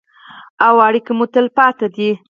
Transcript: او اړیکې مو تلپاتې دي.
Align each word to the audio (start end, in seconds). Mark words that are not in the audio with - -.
او 0.65 0.75
اړیکې 0.87 1.11
مو 1.17 1.25
تلپاتې 1.33 1.87
دي. 1.95 2.09